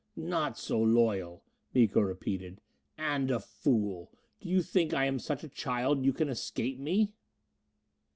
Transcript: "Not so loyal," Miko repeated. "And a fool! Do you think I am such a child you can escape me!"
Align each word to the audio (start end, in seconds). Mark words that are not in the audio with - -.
"Not 0.15 0.57
so 0.57 0.81
loyal," 0.81 1.43
Miko 1.75 2.01
repeated. 2.01 2.59
"And 2.97 3.29
a 3.29 3.39
fool! 3.39 4.09
Do 4.39 4.49
you 4.49 4.63
think 4.63 4.95
I 4.95 5.05
am 5.05 5.19
such 5.19 5.43
a 5.43 5.47
child 5.47 6.03
you 6.05 6.11
can 6.11 6.27
escape 6.27 6.79
me!" 6.79 7.13